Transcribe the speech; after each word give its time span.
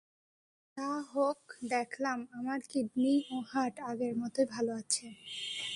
যা 0.77 0.91
হোক, 1.13 1.39
দেখলাম 1.69 2.19
আমার 2.31 2.59
কিডনি 2.69 3.15
ও 3.31 3.35
হার্ট 3.51 3.75
আগের 3.89 4.13
মতই 4.17 4.45
ভাল 4.45 4.67
আছে। 4.79 5.07